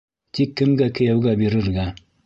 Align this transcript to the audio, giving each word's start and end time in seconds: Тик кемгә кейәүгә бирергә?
Тик 0.39 0.55
кемгә 0.61 0.89
кейәүгә 1.01 1.37
бирергә? 1.43 1.89